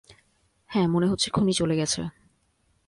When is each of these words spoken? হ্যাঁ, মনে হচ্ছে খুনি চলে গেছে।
হ্যাঁ, 0.69 0.87
মনে 0.87 1.07
হচ্ছে 1.07 1.27
খুনি 1.29 1.53
চলে 1.53 1.75
গেছে। 1.75 2.01